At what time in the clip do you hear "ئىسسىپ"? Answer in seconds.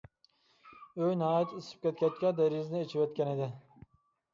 1.59-1.85